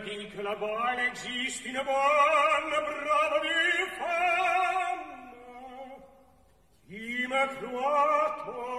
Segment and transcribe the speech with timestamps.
[0.00, 3.48] di che la buona esisti una buona brava di
[3.98, 5.16] fanno.
[6.86, 8.77] Ima cruato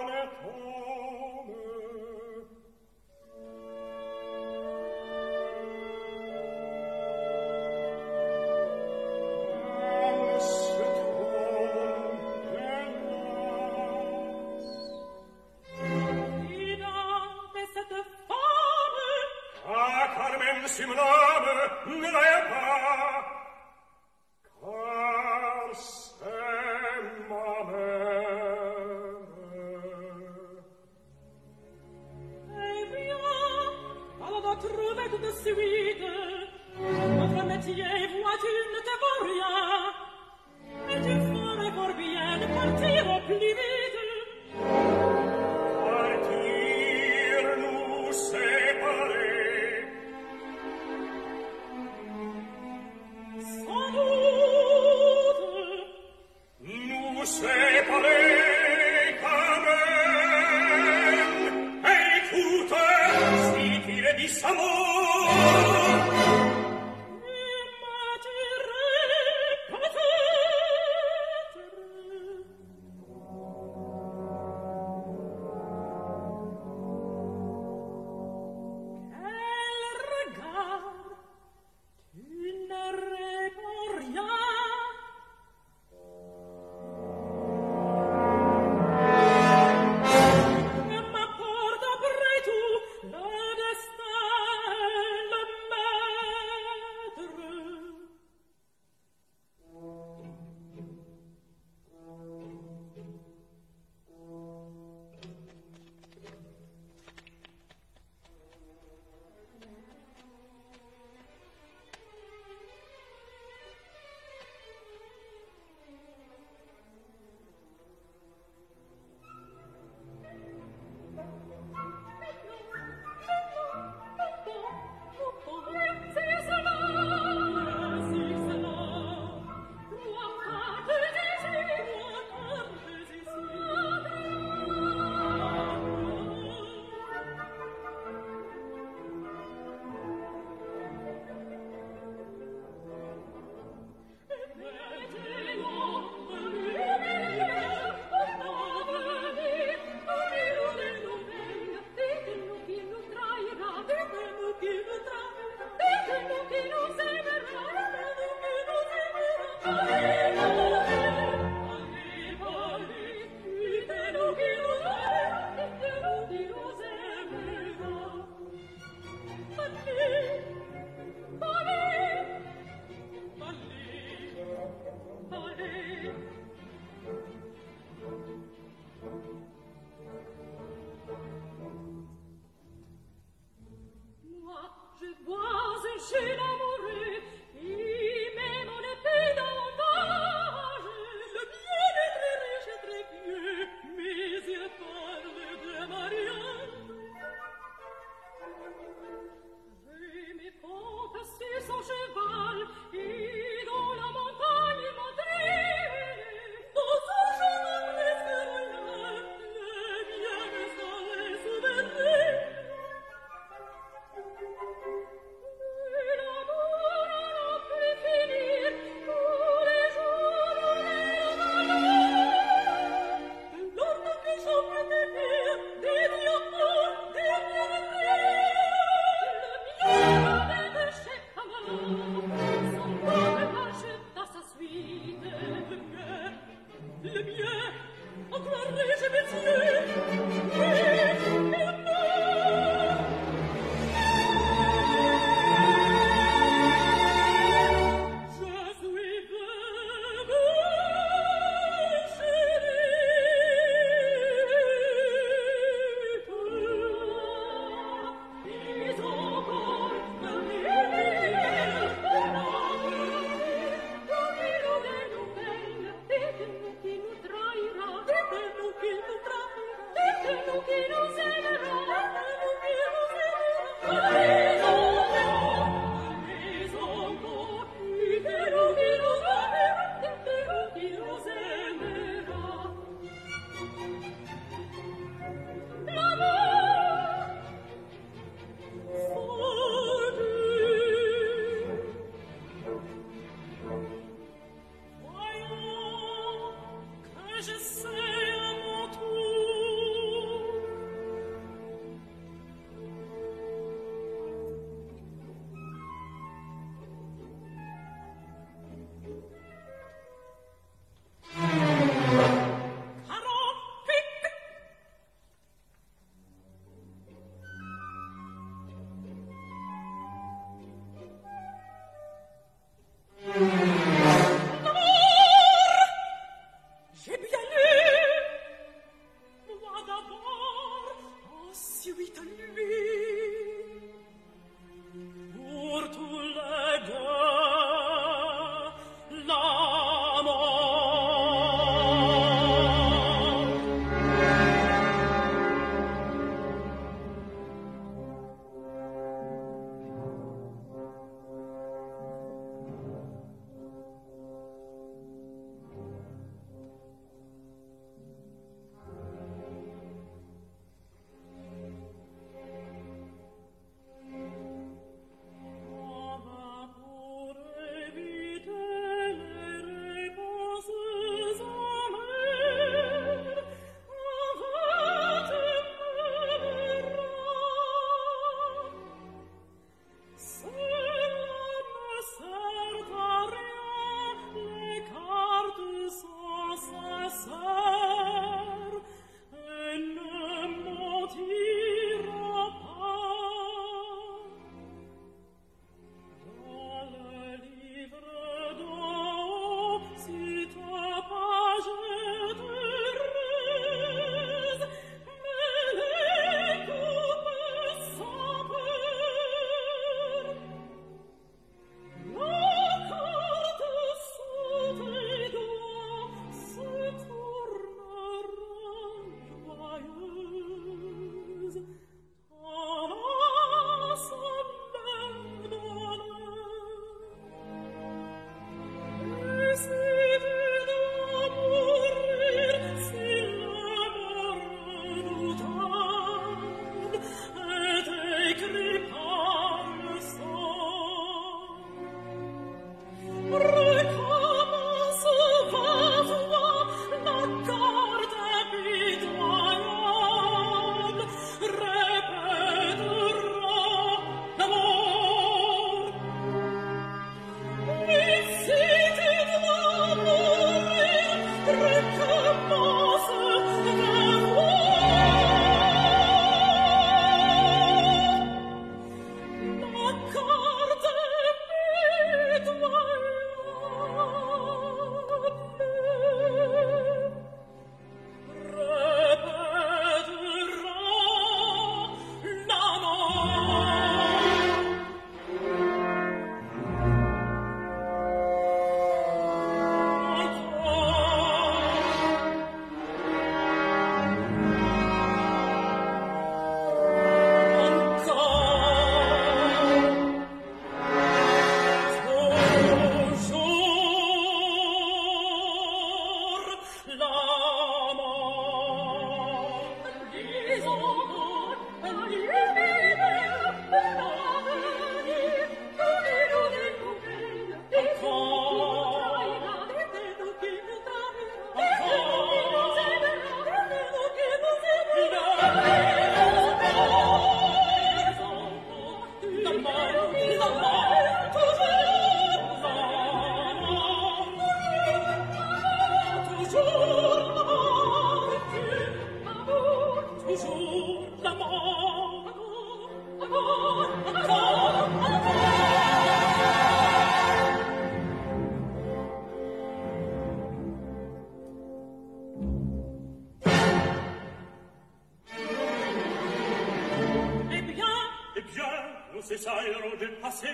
[560.00, 560.48] del passé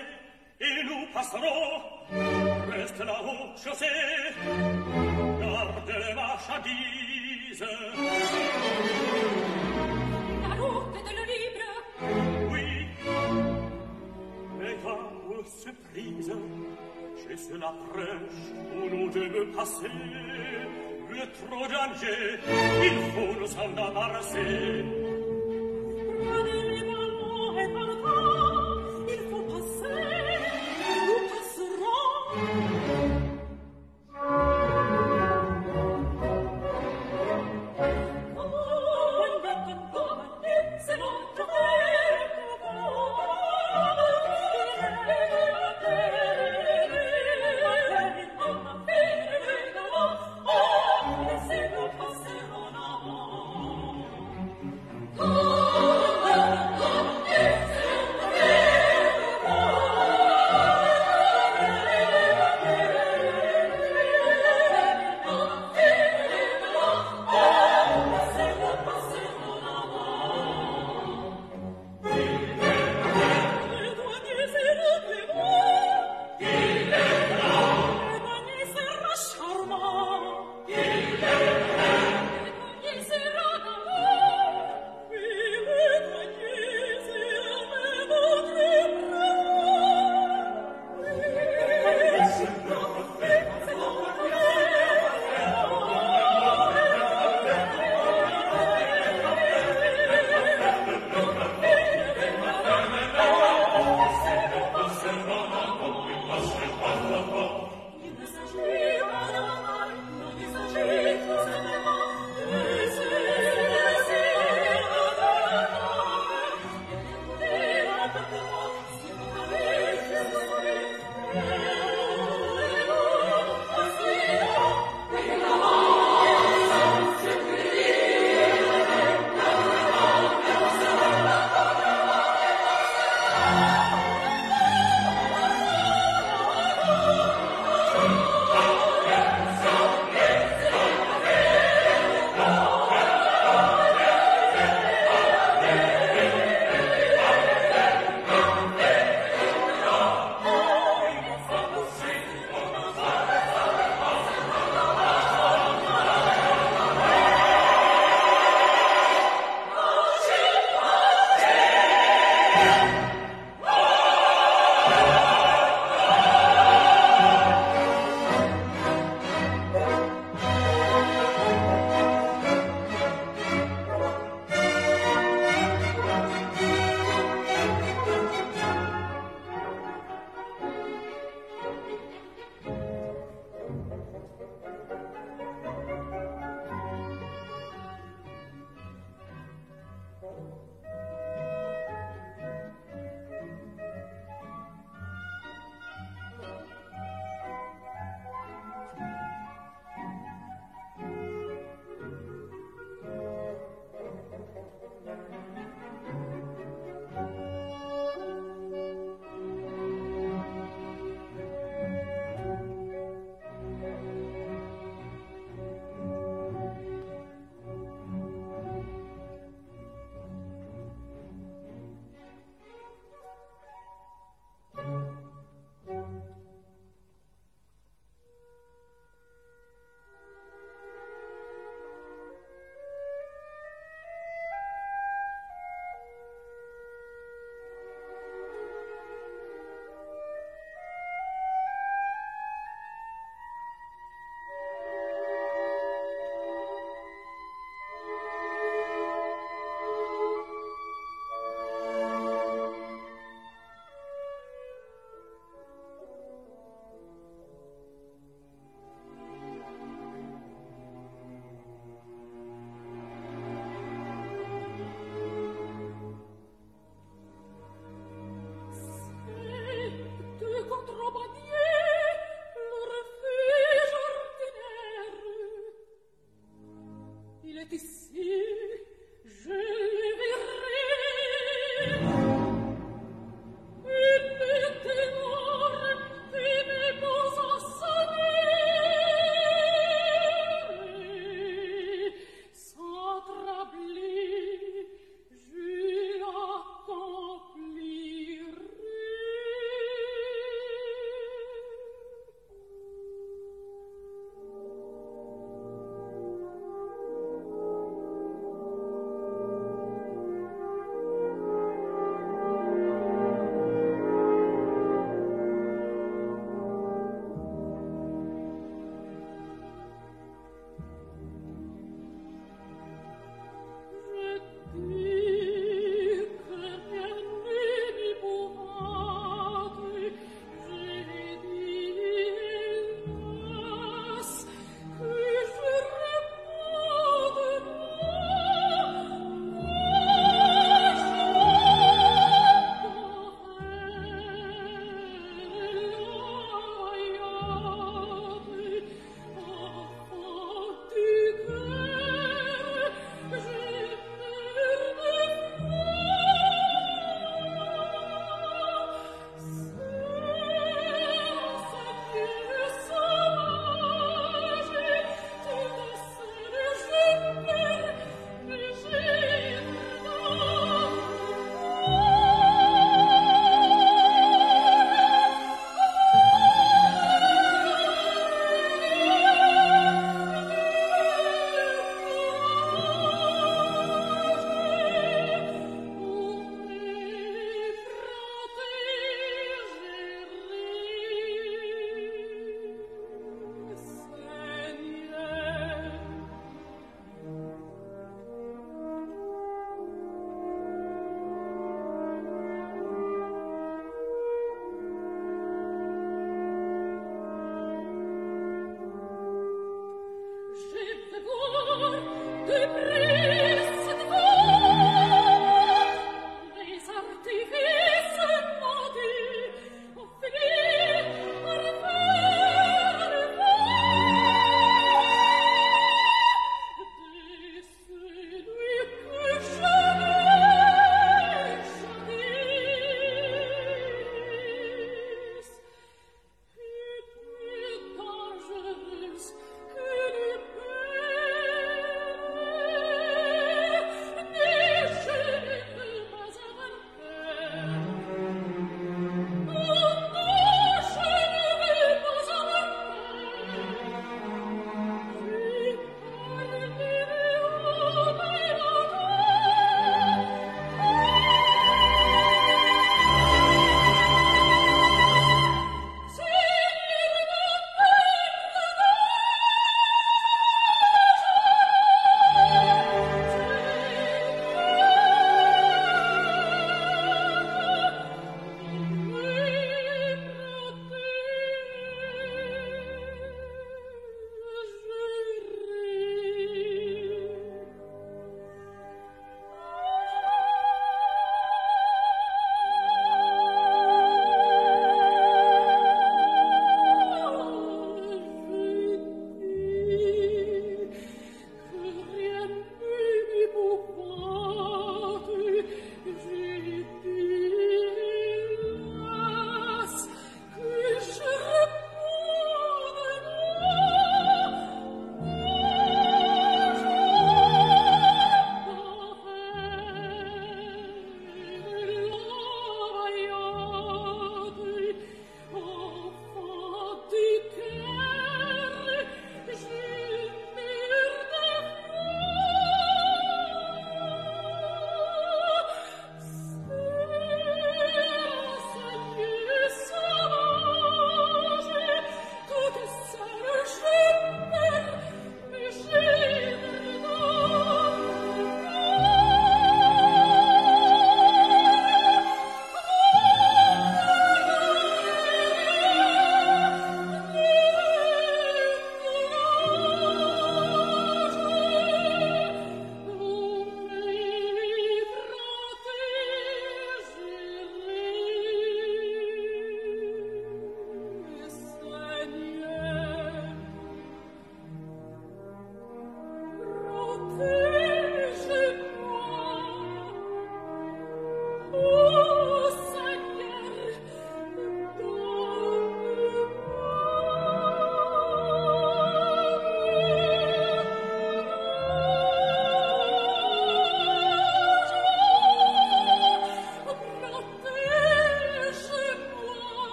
[0.59, 1.81] et nous passerons.
[2.69, 3.85] Reste la haute chaussée
[5.39, 7.65] garde les marchandises.
[10.43, 11.69] La route de le libre.
[12.51, 12.67] Oui
[14.59, 16.39] les femmes se prisent.
[17.23, 18.43] Chez ceux la prêche
[18.75, 19.91] où nous devons passer
[21.09, 22.39] le trop danger.
[22.83, 25.16] Il faut nous en embarrasser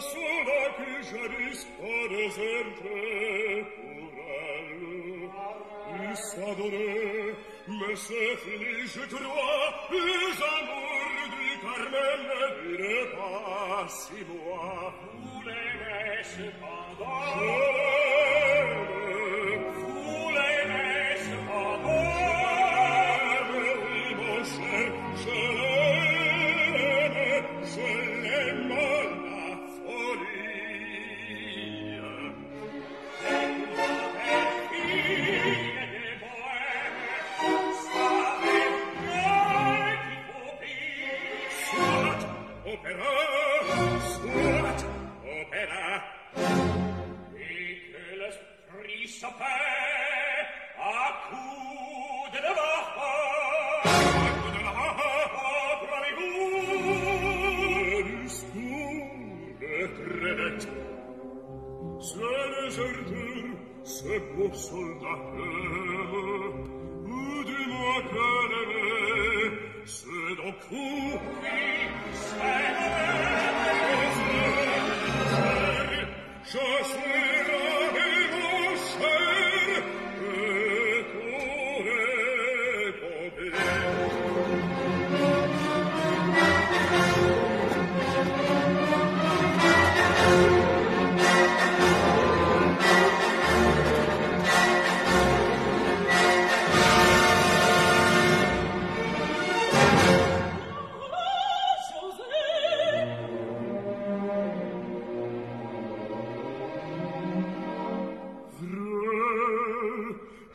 [0.00, 2.96] sola che jarisco deserte
[3.76, 5.30] pour elle.
[5.98, 7.34] Il s'adonne,
[7.68, 14.92] mais se finit, je crois, les amours du Carmel ne durent pas six mois.
[15.14, 15.42] Vous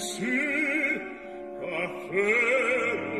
[0.00, 1.02] ici,
[1.60, 3.19] café,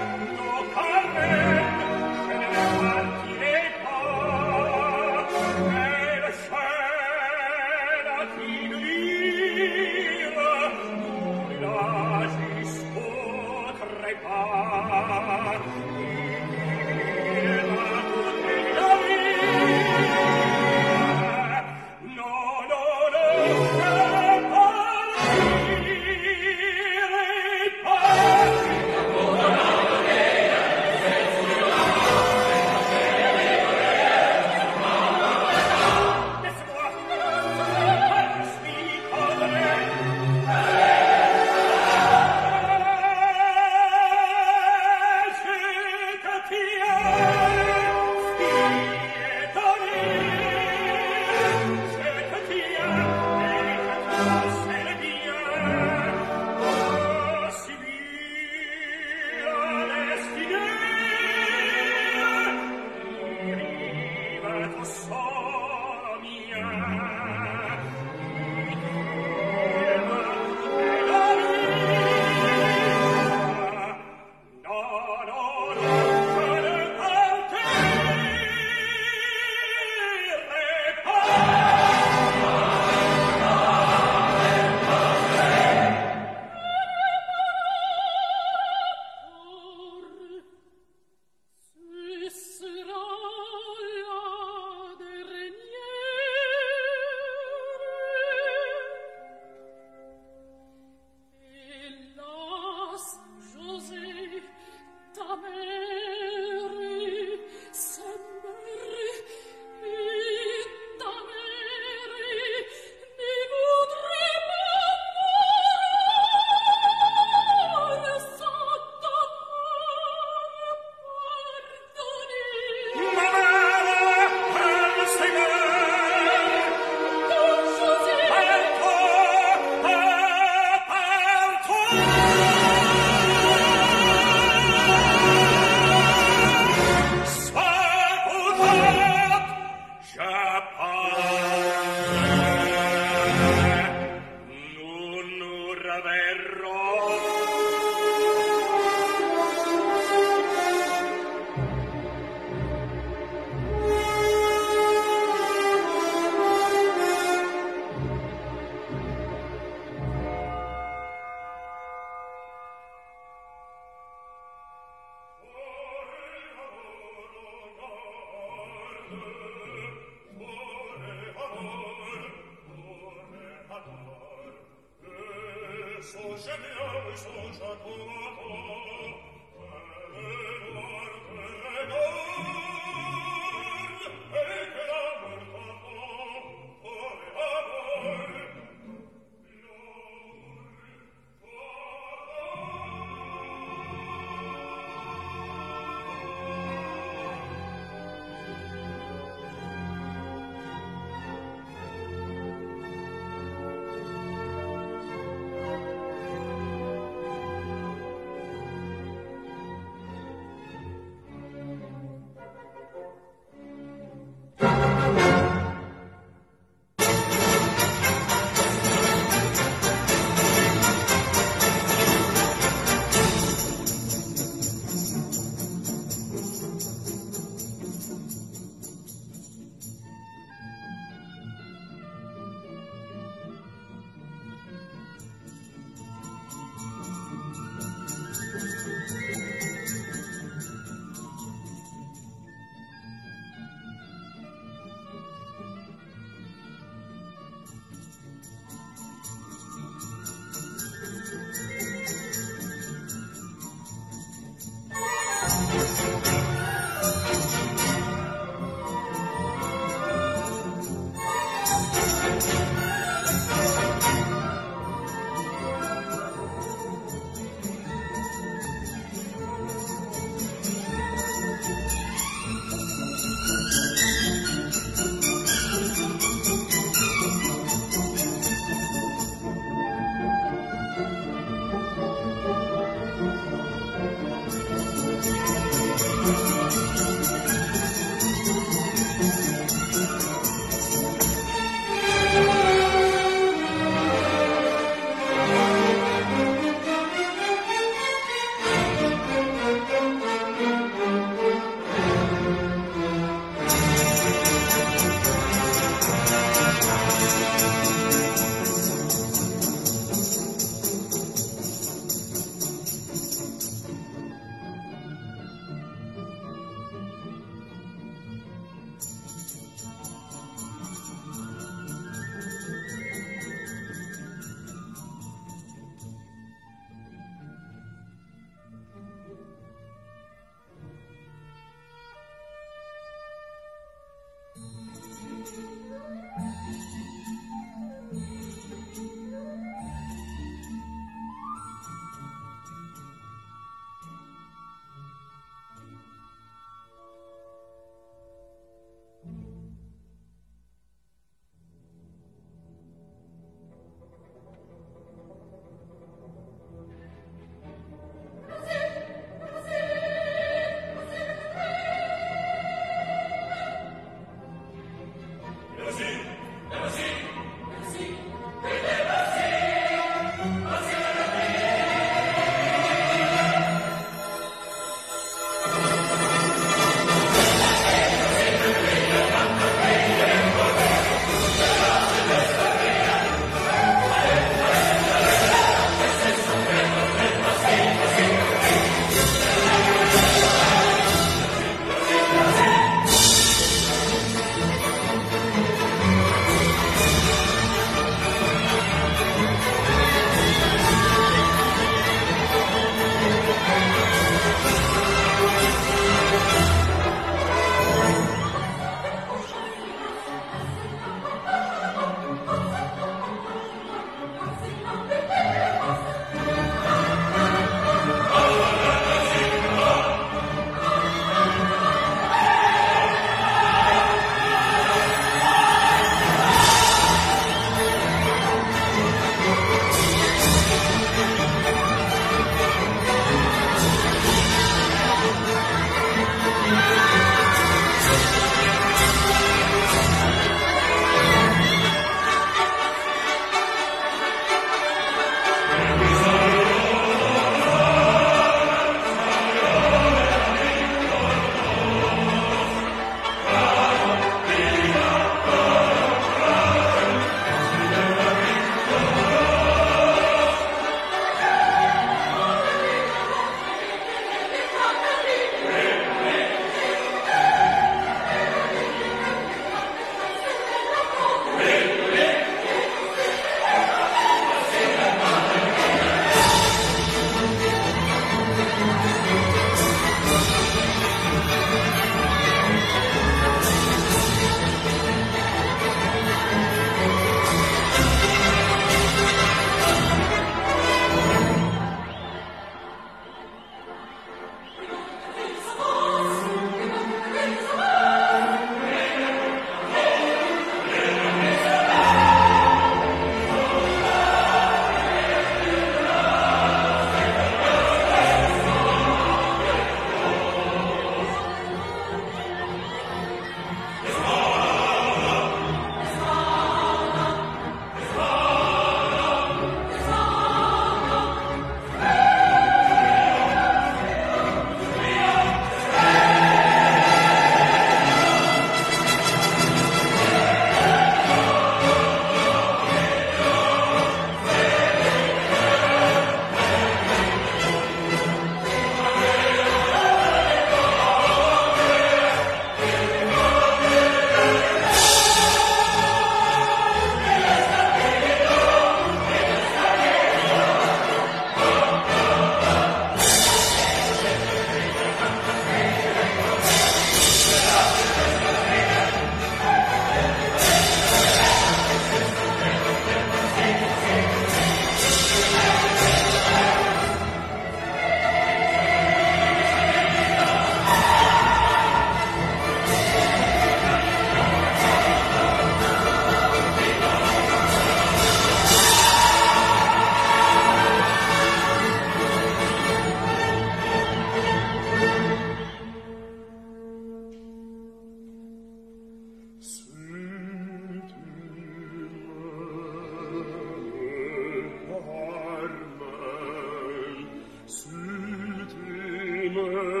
[599.53, 600.00] me.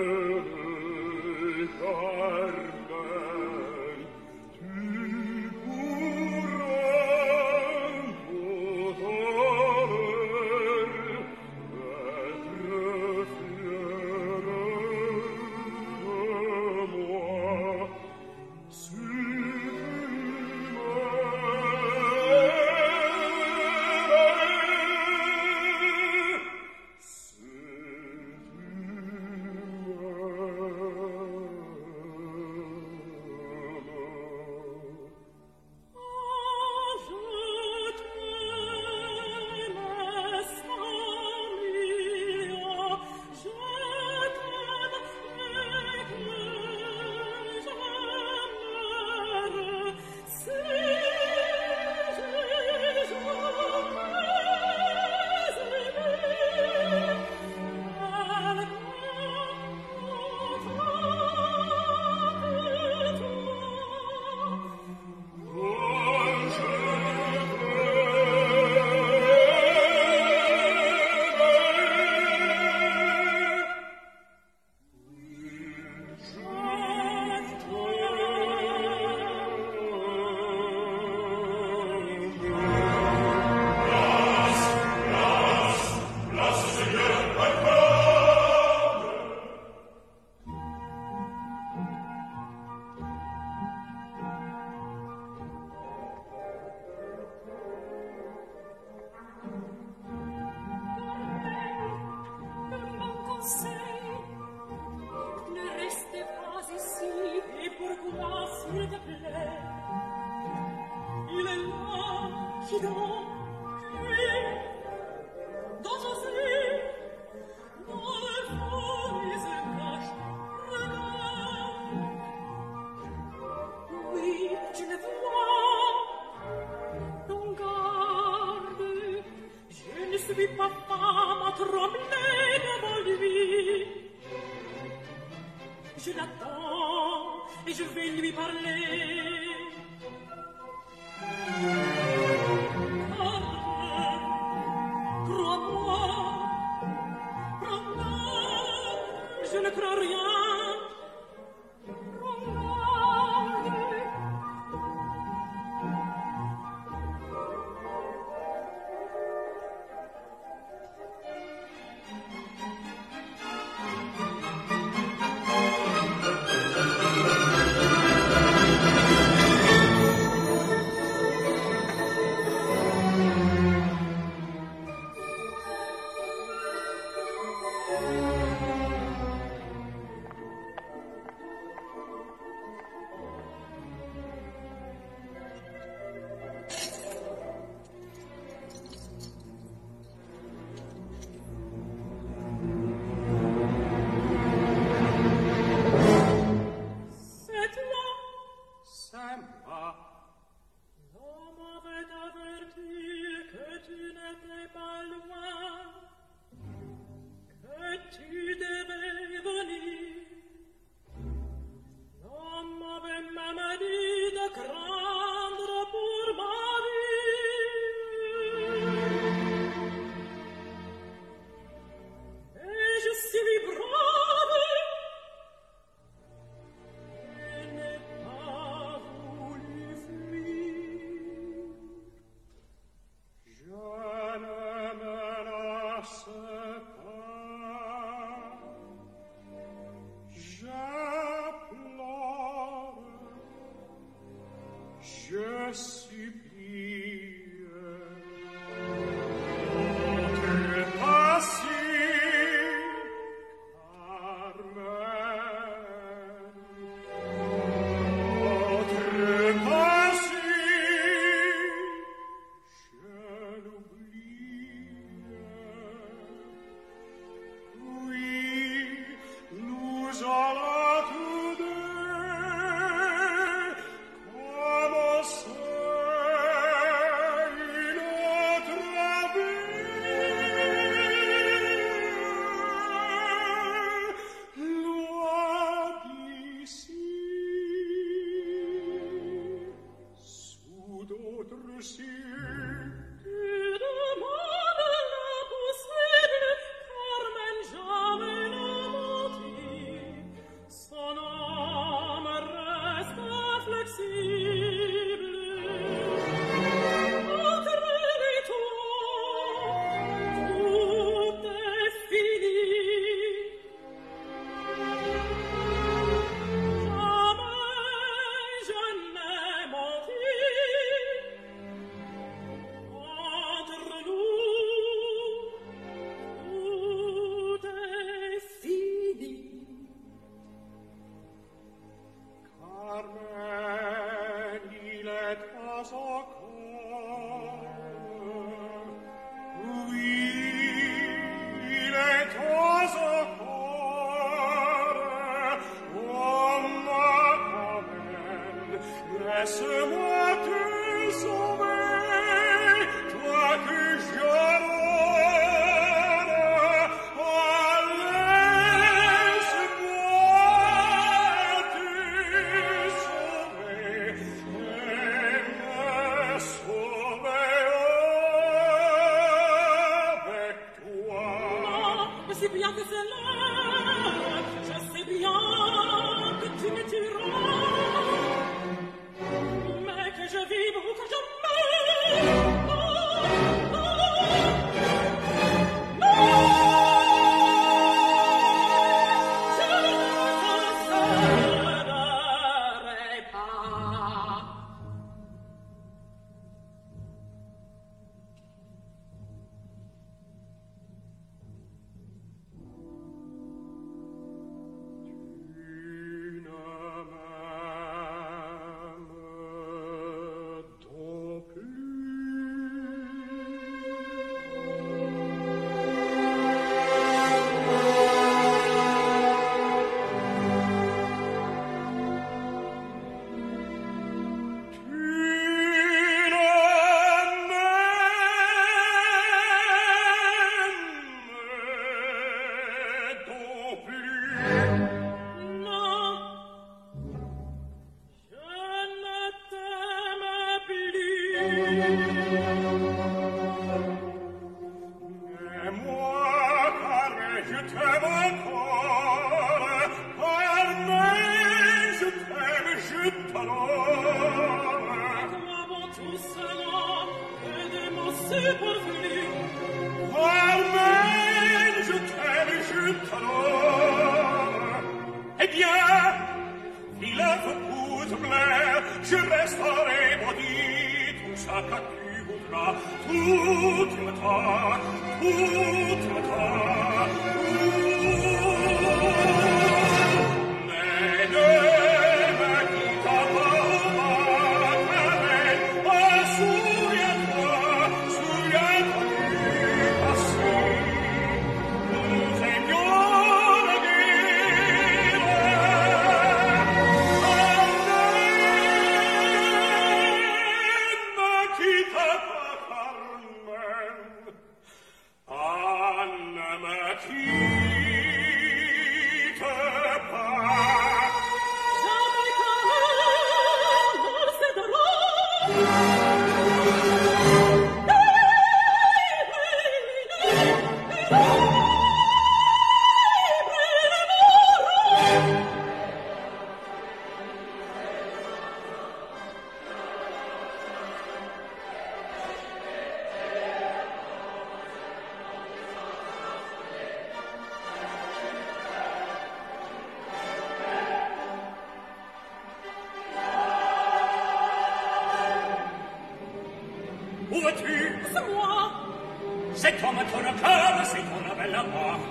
[112.71, 113.30] きど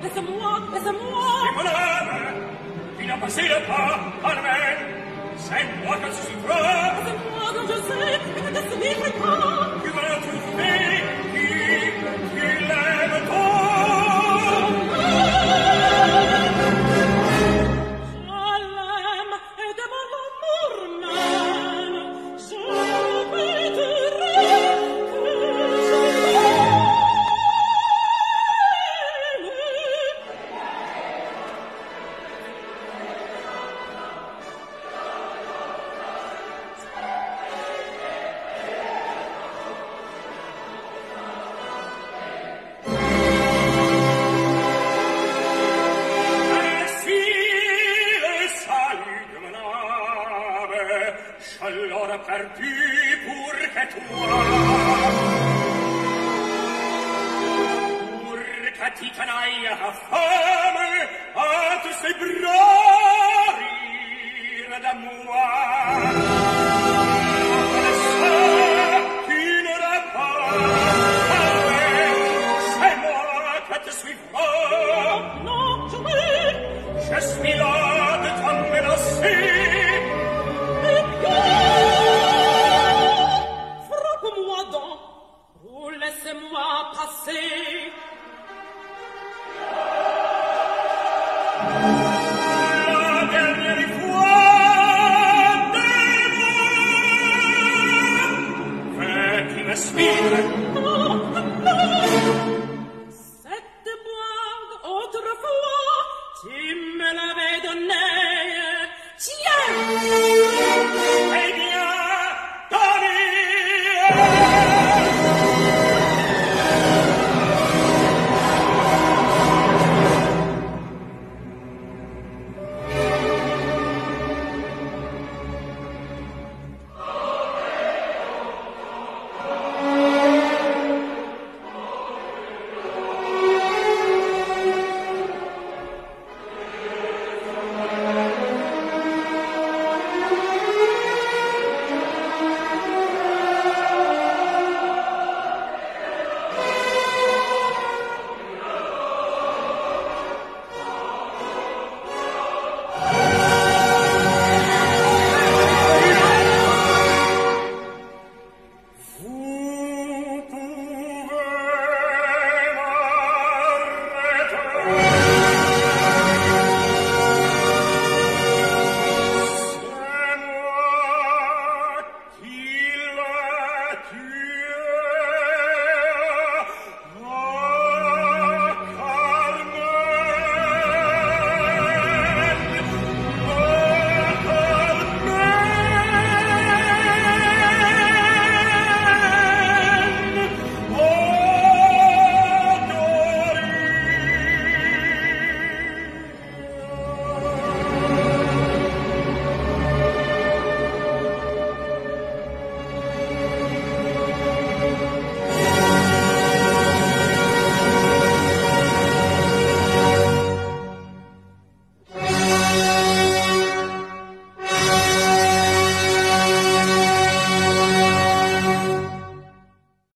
[0.02, 2.34] Laisse-moi, laisse-moi, C'est mon âme
[2.98, 4.76] qui n'a passé le pas à la main.
[5.36, 6.54] C'est moi que je suis prêt
[6.96, 9.69] Laissez-moi quand je sais que ta destinée prépare